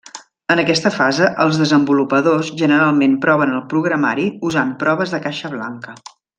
[0.53, 5.97] En aquesta fase, els desenvolupadors generalment proven el programari usant proves de caixa blanca.